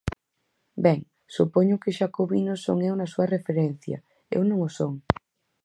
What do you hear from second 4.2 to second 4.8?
eu non o